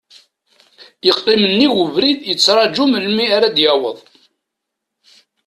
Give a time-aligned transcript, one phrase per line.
[1.07, 3.97] Yeqqim nnig ubrid yettraju melmi ara d-yaweḍ.